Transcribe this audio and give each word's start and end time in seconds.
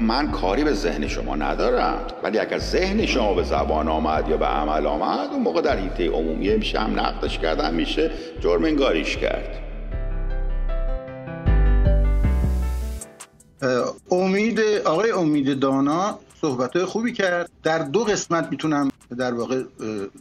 من 0.00 0.30
کاری 0.30 0.64
به 0.64 0.72
ذهن 0.72 1.08
شما 1.08 1.36
ندارم. 1.36 2.06
ولی 2.22 2.38
اگر 2.38 2.58
ذهن 2.58 3.06
شما 3.06 3.34
به 3.34 3.42
زبان 3.42 3.88
آمد 3.88 4.28
یا 4.28 4.36
به 4.36 4.46
عمل 4.46 4.86
آمد 4.86 5.30
اون 5.32 5.42
موقع 5.42 5.60
در 5.60 5.78
حیطه 5.78 6.10
عمومی 6.10 6.56
میشه 6.56 6.80
هم 6.80 7.00
نقدش 7.00 7.38
کردن 7.38 7.74
میشه 7.74 8.10
جرم 8.40 8.64
انگاریش 8.64 9.16
کرد. 9.16 9.62
امید 14.10 14.60
آقای 14.84 15.10
امید 15.10 15.58
دانا 15.58 16.18
صحبت 16.40 16.84
خوبی 16.84 17.12
کرد. 17.12 17.50
در 17.62 17.78
دو 17.78 18.04
قسمت 18.04 18.48
می‌تونم 18.50 18.90
در 19.18 19.34
واقع 19.34 19.62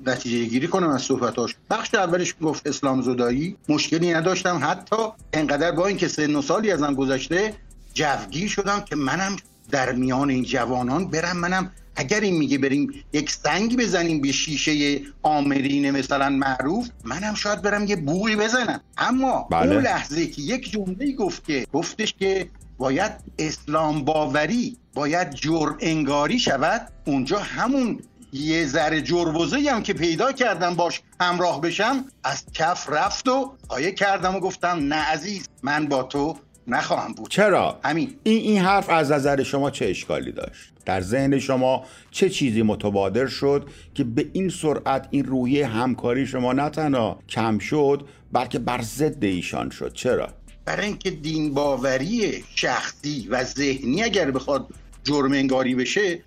نتیجه 0.06 0.46
گیری 0.46 0.68
کنم 0.68 0.90
از 0.90 1.02
صحبتاش 1.02 1.56
بخش 1.70 1.96
اولش 1.96 2.36
گفت 2.42 2.68
اسلام 2.68 3.02
زدایی. 3.02 3.58
مشکلی 3.70 4.14
نداشتم. 4.14 4.60
حتی 4.64 4.96
انقدر 5.34 5.72
با 5.72 5.88
اینکه 5.88 6.08
سن 6.08 6.36
و 6.36 6.42
سالی 6.42 6.72
ازم 6.72 6.94
گذشته 6.94 7.54
جوگیر 7.94 8.50
شدم 8.50 8.82
که 8.82 8.96
منم 8.96 9.36
در 9.72 9.92
میان 9.92 10.30
این 10.30 10.44
جوانان 10.44 11.08
برم 11.08 11.38
منم 11.38 11.72
اگر 11.96 12.20
این 12.20 12.38
میگه 12.38 12.58
بریم 12.58 13.04
یک 13.14 13.32
سنگ 13.32 13.78
بزنیم 13.78 14.22
به 14.22 14.32
شیشه 14.32 15.02
آمرین 15.24 15.92
مثلا 15.92 16.30
معروف 16.30 16.90
منم 17.04 17.34
شاید 17.34 17.62
برم 17.62 17.88
یه 17.88 17.96
بوی 17.96 18.36
بزنم 18.36 18.82
اما 18.98 19.48
بله. 19.52 19.76
اون 19.76 19.84
لحظه 19.84 20.28
که 20.28 20.42
یک 20.42 20.72
جمله 20.72 21.12
گفت 21.12 21.46
که 21.46 21.68
گفتش 21.74 22.14
که 22.14 22.50
باید 22.78 23.12
اسلام 23.40 24.06
باوری 24.06 24.78
باید 24.94 25.32
جرم 25.32 25.78
انگاری 25.80 26.40
شود 26.40 26.88
اونجا 27.06 27.40
همون 27.40 28.00
یه 28.34 28.66
ذره 28.66 29.02
جربوزه 29.02 29.72
هم 29.72 29.84
که 29.84 29.94
پیدا 29.94 30.32
کردم 30.32 30.76
باش 30.76 31.02
همراه 31.22 31.62
بشم 31.62 32.06
از 32.24 32.44
کف 32.54 32.90
رفت 32.90 33.28
و 33.28 33.54
آیه 33.68 33.92
کردم 33.92 34.36
و 34.36 34.40
گفتم 34.40 34.68
نه 34.68 34.96
عزیز 34.96 35.50
من 35.64 35.86
با 35.86 36.04
تو 36.04 36.38
نخواهم 36.68 37.14
بود 37.14 37.30
چرا؟ 37.30 37.80
همین 37.84 38.16
این, 38.24 38.42
این 38.42 38.62
حرف 38.62 38.90
از 38.90 39.12
نظر 39.12 39.44
شما 39.44 39.72
چه 39.72 39.86
اشکالی 39.86 40.32
داشت؟ 40.32 40.74
در 40.86 41.02
ذهن 41.02 41.40
شما 41.40 41.86
چه 42.12 42.30
چیزی 42.30 42.62
متبادر 42.62 43.28
شد 43.28 43.70
که 43.94 44.04
به 44.04 44.30
این 44.34 44.50
سرعت 44.50 45.08
این 45.12 45.26
روحیه 45.26 45.68
همکاری 45.68 46.28
شما 46.28 46.54
نه 46.54 46.70
تنها 46.70 47.20
کم 47.30 47.58
شد 47.60 48.08
بلکه 48.32 48.60
بر 48.60 48.82
ضد 48.82 49.24
ایشان 49.24 49.70
شد 49.70 49.94
چرا؟ 49.94 50.30
برای 50.66 50.86
اینکه 50.86 51.12
دین 51.12 51.54
باوری 51.54 52.44
شخصی 52.56 53.28
و 53.32 53.44
ذهنی 53.44 54.04
اگر 54.04 54.32
بخواد 54.32 54.68
جرم 55.04 55.32
انگاری 55.32 55.76
بشه 55.76 56.20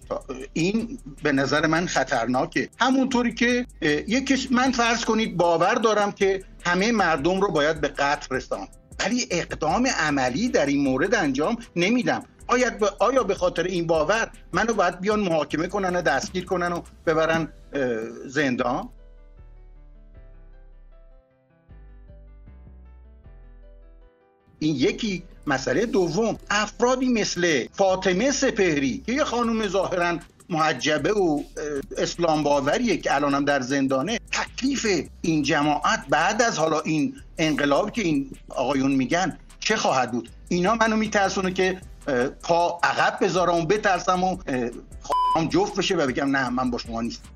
این 0.53 0.99
به 1.23 1.33
نظر 1.33 1.67
من 1.67 1.87
خطرناکه 1.87 2.69
همونطوری 2.81 3.35
که 3.35 3.67
یکی 4.09 4.49
من 4.51 4.73
فرض 4.73 5.05
کنید 5.05 5.37
باور 5.37 5.75
دارم 5.75 6.13
که 6.13 6.45
همه 6.65 6.93
مردم 6.93 7.41
رو 7.41 7.53
باید 7.53 7.81
به 7.81 7.89
قتل 7.89 8.37
رساند 8.37 8.69
ولی 9.01 9.27
اقدام 9.31 9.87
عملی 9.87 10.49
در 10.49 10.67
این 10.67 10.83
مورد 10.85 11.15
انجام 11.15 11.57
نمیدم. 11.77 12.25
آیا 12.47 12.71
آیا 12.99 13.23
به 13.23 13.35
خاطر 13.35 13.63
این 13.63 13.87
باور 13.87 14.31
منو 14.53 14.75
باید 14.75 15.01
بیان 15.01 15.21
محاکمه 15.21 15.67
کنن 15.67 15.97
و 15.97 16.03
دستگیر 16.03 16.45
کنن 16.45 16.73
و 16.73 16.83
ببرن 17.07 17.53
زندان؟ 18.27 18.89
این 24.59 24.75
یکی 24.75 25.23
مسئله 25.47 25.87
دوم. 25.87 26.39
افرادی 26.51 27.09
مثل 27.09 27.67
فاطمه 27.73 28.31
سپهری 28.31 29.03
که 29.07 29.13
یه 29.13 29.25
خانم 29.25 29.69
ظاهرا 29.69 30.19
محجبه 30.49 31.13
و 31.13 31.43
اسلام 31.97 32.43
باوریه 32.43 32.97
که 32.97 33.15
الانم 33.15 33.45
در 33.45 33.61
زندانه. 33.61 34.19
تکلیف 34.33 35.09
این 35.21 35.43
جماعت 35.43 36.05
بعد 36.11 36.43
از 36.43 36.59
حالا 36.59 36.81
این 36.81 37.15
انقلاب 37.39 37.93
که 37.93 38.03
این 38.03 38.31
آقایون 38.49 38.93
میگن 38.93 39.39
چه 39.61 39.77
خواهد 39.77 40.13
بود؟ 40.13 40.29
اینا 40.49 40.75
منو 40.75 40.97
میترسونه 40.97 41.53
که 41.53 41.81
پا 42.43 42.81
عقب 42.83 43.25
بذارم 43.25 43.55
و 43.55 43.67
بترسم 43.67 44.25
و 44.25 44.37
خواهم 45.03 45.49
جفت 45.49 45.77
بشه 45.77 45.97
و 45.97 46.07
بگم 46.07 46.37
نه 46.37 46.49
من 46.49 46.71
با 46.71 46.79
شما 46.79 47.01
نیستم. 47.01 47.29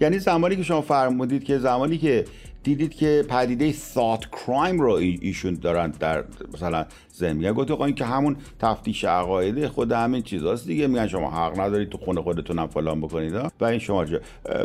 یعنی 0.00 0.18
زمانی 0.18 0.56
که 0.56 0.62
شما 0.62 0.80
فرمودید 0.80 1.44
که 1.44 1.58
زمانی 1.58 1.98
که 1.98 2.24
دیدید 2.62 2.94
که 2.94 3.24
پدیده 3.28 3.72
سات 3.72 4.26
کرایم 4.26 4.80
رو 4.80 4.90
ایشون 4.92 5.54
دارن 5.54 5.90
در 5.90 6.24
مثلا 6.54 6.86
ذهن 7.16 7.36
میگن 7.36 7.52
گفت 7.52 7.70
این 7.70 7.94
که 7.94 8.04
همون 8.04 8.36
تفتیش 8.58 9.04
عقاید 9.04 9.66
خود 9.66 9.92
همین 9.92 10.22
چیزاست 10.22 10.66
دیگه 10.66 10.86
میگن 10.86 11.06
شما 11.06 11.30
حق 11.30 11.60
ندارید 11.60 11.88
تو 11.88 11.98
خونه 11.98 12.22
خودتون 12.22 12.58
هم 12.58 12.66
فلان 12.66 13.00
بکنید 13.00 13.34
و 13.60 13.64
این 13.64 13.78
شما 13.78 14.04
جا. 14.04 14.20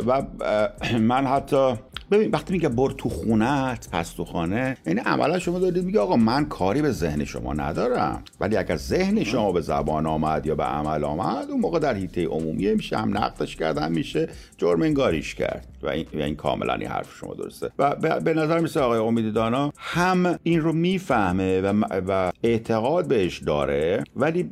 و 0.06 0.22
من 1.10 1.26
حتی 1.26 1.74
ببین 2.10 2.30
وقتی 2.30 2.52
میگه 2.52 2.68
بر 2.68 2.90
تو 2.90 3.08
خونت 3.08 3.88
پس 3.92 4.10
تو 4.10 4.24
خانه 4.24 4.76
یعنی 4.86 5.00
عملا 5.00 5.38
شما 5.38 5.58
دارید 5.58 5.84
میگه 5.84 6.00
آقا 6.00 6.16
من 6.16 6.44
کاری 6.44 6.82
به 6.82 6.90
ذهن 6.90 7.24
شما 7.24 7.52
ندارم. 7.52 8.22
ولی 8.40 8.56
اگر 8.56 8.76
ذهن 8.76 9.24
شما 9.24 9.52
به 9.52 9.60
زبان 9.60 10.06
آمد 10.06 10.46
یا 10.46 10.54
به 10.54 10.64
عمل 10.64 11.04
آمد 11.04 11.50
اون 11.50 11.60
موقع 11.60 11.78
در 11.78 11.94
حیطه 11.94 12.26
عمومی 12.26 12.74
میشه 12.74 12.98
هم 12.98 13.18
نقدش 13.18 13.56
کردن 13.56 13.92
میشه 13.92 14.28
جرم 14.58 14.82
انگاریش 14.82 15.34
کرد. 15.34 15.66
و 15.82 15.88
این, 15.88 16.06
و 16.14 16.18
این 16.18 16.36
کاملا 16.36 16.74
این 16.74 16.88
حرف 16.88 17.14
شما 17.14 17.34
درسته. 17.34 17.70
و 17.78 17.96
به 18.20 18.34
نظر 18.34 18.58
میسه 18.58 18.80
آقای 18.80 18.98
امید 18.98 19.34
دانا 19.34 19.72
هم 19.76 20.38
این 20.42 20.60
رو 20.60 20.72
می‌فهمه 20.72 21.60
و, 21.60 21.84
و 22.08 22.32
اعتقاد 22.42 23.08
بهش 23.08 23.38
داره 23.38 24.04
ولی 24.16 24.50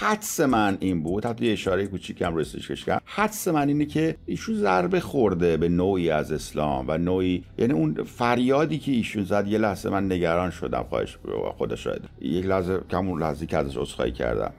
حدس 0.00 0.40
من 0.40 0.76
این 0.80 1.02
بود 1.02 1.26
حتی 1.26 1.46
یه 1.46 1.52
اشاره 1.52 1.86
کوچیکم 1.86 2.36
رسیدش 2.36 2.84
کرد 2.84 3.02
حدس 3.04 3.48
من 3.48 3.68
اینه 3.68 3.86
که 3.86 4.16
ایشون 4.26 4.54
ضربه 4.54 5.00
خورده 5.00 5.56
به 5.56 5.68
نوعی 5.68 6.10
از 6.10 6.32
اسلام. 6.32 6.89
و 6.90 6.98
نوعی 6.98 7.44
یعنی 7.58 7.72
اون 7.72 8.04
فریادی 8.04 8.78
که 8.78 8.92
ایشون 8.92 9.24
زد 9.24 9.46
یه 9.46 9.58
لحظه 9.58 9.90
من 9.90 10.12
نگران 10.12 10.50
شدم 10.50 10.86
خواهش 10.88 11.18
خودش 11.58 11.84
شاید 11.84 12.02
یک 12.20 12.46
لحظه 12.46 12.80
کمون 12.90 13.22
لحظه 13.22 13.46
که 13.46 13.56
ازش 13.56 13.76
عذرخواهی 13.76 14.12
کردم. 14.12 14.52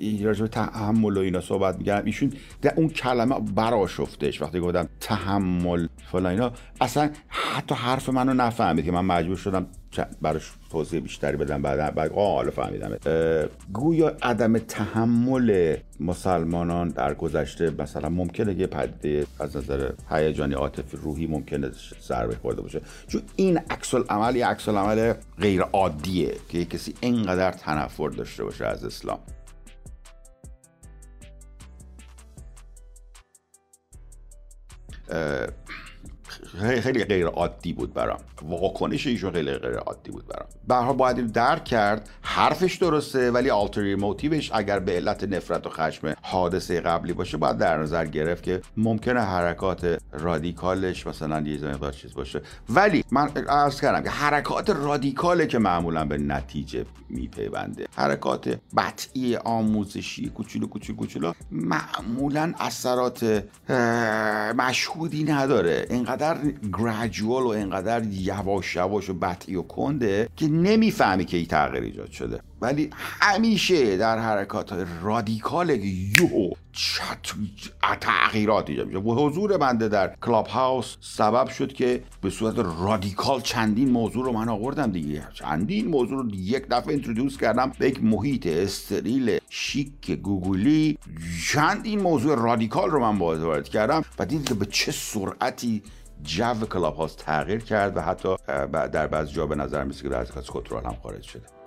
یه 0.00 0.26
راجع 0.26 0.46
تحمل 0.46 1.16
و 1.16 1.20
اینا 1.20 1.40
صحبت 1.40 1.78
میگم 1.78 2.02
ایشون 2.04 2.32
در 2.62 2.74
اون 2.76 2.88
کلمه 2.88 3.34
براشفتش 3.54 4.42
وقتی 4.42 4.60
گفتم 4.60 4.88
تحمل 5.00 5.88
فلان 6.12 6.26
اینا 6.26 6.52
اصلا 6.80 7.10
حتی 7.28 7.74
حرف 7.74 8.08
منو 8.08 8.34
نفهمید 8.34 8.84
که 8.84 8.92
من 8.92 9.04
مجبور 9.04 9.36
شدم 9.36 9.66
براش 10.22 10.52
توضیح 10.70 11.00
بیشتری 11.00 11.36
بدم 11.36 11.62
بعد 11.62 11.94
بعد 11.94 12.12
حالا 12.12 12.50
فهمیدم 12.50 12.96
گویا 13.72 14.16
عدم 14.22 14.58
تحمل 14.58 15.76
مسلمانان 16.00 16.88
در 16.88 17.14
گذشته 17.14 17.70
مثلا 17.78 18.08
ممکنه 18.08 18.54
یه 18.54 18.66
پدیده 18.66 19.26
از 19.40 19.56
نظر 19.56 19.92
هیجانی 20.10 20.54
عاطفی 20.54 20.96
روحی 20.96 21.26
ممکنه 21.26 21.70
ضربه 22.02 22.36
خورده 22.36 22.62
باشه. 22.62 22.80
چون 23.08 23.22
این 23.36 23.58
عکس 23.58 23.94
العمل 23.94 24.36
یه 24.36 24.46
عکس 24.46 24.68
العمل 24.68 25.14
غیر 25.40 25.62
عادیه 25.62 26.34
که 26.48 26.64
کسی 26.64 26.94
اینقدر 27.00 27.50
تنفر 27.50 28.08
داشته 28.08 28.44
باشه 28.44 28.66
از 28.66 28.84
اسلام. 28.84 29.18
خیلی 36.60 37.04
غیر 37.04 37.26
عادی 37.26 37.72
بود 37.72 37.94
برام. 37.94 38.20
واکنش 38.42 39.06
ایشون 39.06 39.32
خیلی 39.32 39.52
غیر 39.54 39.76
عادی 39.76 40.10
بود 40.10 40.26
برام. 40.26 40.48
به 40.68 40.92
باید 40.92 41.32
درک 41.32 41.64
کرد 41.64 42.08
حرفش 42.22 42.76
درسته 42.76 43.30
ولی 43.30 43.50
آلتری 43.50 43.94
موتیوش 43.94 44.50
اگر 44.52 44.78
به 44.78 44.92
علت 44.92 45.24
نفرت 45.24 45.66
و 45.66 45.70
خشم 45.70 46.14
حادثه 46.22 46.80
قبلی 46.80 47.12
باشه 47.12 47.36
باید 47.36 47.58
در 47.58 47.78
نظر 47.78 48.06
گرفت 48.06 48.42
که 48.42 48.60
ممکنه 48.76 49.20
حرکات 49.20 49.98
رادیکالش 50.12 51.06
مثلا 51.06 51.40
یه 51.40 51.66
مقدار 51.66 51.92
چیز 51.92 52.14
باشه. 52.14 52.42
ولی 52.68 53.04
من 53.10 53.28
عرض 53.48 53.80
کردم 53.80 54.02
که 54.02 54.10
حرکات 54.10 54.70
رادیکاله 54.70 55.46
که 55.46 55.58
معمولا 55.58 56.04
به 56.04 56.18
نتیجه 56.18 56.84
میپیونده. 57.08 57.86
حرکات 57.96 58.58
بطعی 58.76 59.36
آموزشی 59.36 60.28
کوچولو 60.28 60.66
کوچولو 60.66 60.98
کوچولو 60.98 61.32
معمولا 61.50 62.52
اثرات 62.60 63.44
مشهودی 64.56 65.24
نداره. 65.24 65.86
اینقدر 65.90 66.38
گراجوال 66.78 67.42
و 67.42 67.48
اینقدر 67.48 68.04
یواش 68.04 68.76
یواش 68.76 69.10
و 69.10 69.14
بطعی 69.14 69.56
و 69.56 69.62
کنده 69.62 70.28
که 70.36 70.48
نمی‌فهمی 70.62 71.24
که 71.24 71.36
این 71.36 71.46
تغییر 71.46 71.84
ایجاد 71.84 72.10
شده. 72.10 72.40
ولی 72.60 72.90
همیشه 73.20 73.96
در 73.96 74.18
حرکات 74.18 74.86
رادیکال 75.02 75.70
یو 75.70 76.50
چت 76.72 77.18
تغییرات 78.00 78.70
ایجاد 78.70 78.86
میشه. 78.86 78.98
و 78.98 79.26
حضور 79.26 79.56
بنده 79.56 79.88
در 79.88 80.14
کلاب 80.22 80.46
هاوس 80.46 80.96
سبب 81.00 81.48
شد 81.48 81.72
که 81.72 82.02
به 82.22 82.30
صورت 82.30 82.54
رادیکال 82.58 83.40
چندین 83.40 83.90
موضوع 83.90 84.24
رو 84.24 84.32
من 84.32 84.48
آوردم 84.48 84.92
دیگه. 84.92 85.28
چندین 85.34 85.88
موضوع 85.88 86.22
رو 86.22 86.34
یک 86.34 86.66
دفعه 86.70 86.94
introduce 86.94 87.36
کردم 87.36 87.72
به 87.78 87.88
یک 87.88 88.04
محیط 88.04 88.46
استریل 88.46 89.38
شیک 89.50 90.10
گوگولی 90.10 90.98
چندین 91.52 92.00
موضوع 92.00 92.36
رادیکال 92.36 92.90
رو 92.90 93.00
من 93.00 93.18
وارد 93.18 93.68
کردم 93.68 94.04
و 94.18 94.26
دیدید 94.26 94.48
که 94.48 94.54
به 94.54 94.66
چه 94.66 94.92
سرعتی 94.92 95.82
جو 96.22 96.54
کلاب 96.54 96.96
هاوس 96.96 97.14
تغییر 97.14 97.60
کرد 97.60 97.96
و 97.96 98.00
حتی 98.00 98.36
در 98.92 99.06
بعض 99.06 99.30
جا 99.30 99.46
به 99.46 99.54
نظر 99.54 99.84
میرسه 99.84 100.08
که 100.08 100.16
از 100.16 100.46
کنترل 100.46 100.84
هم 100.84 100.96
خارج 101.02 101.22
شده. 101.22 101.59